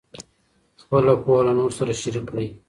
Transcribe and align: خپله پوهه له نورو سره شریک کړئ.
خپله 0.81 1.13
پوهه 1.23 1.41
له 1.45 1.53
نورو 1.57 1.77
سره 1.79 1.99
شریک 2.01 2.25
کړئ. 2.29 2.47